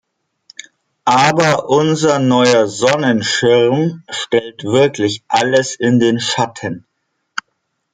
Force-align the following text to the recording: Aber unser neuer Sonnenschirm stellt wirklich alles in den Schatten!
Aber 1.05 1.69
unser 1.69 2.17
neuer 2.17 2.65
Sonnenschirm 2.65 4.01
stellt 4.09 4.63
wirklich 4.63 5.23
alles 5.27 5.75
in 5.75 5.99
den 5.99 6.19
Schatten! 6.19 6.87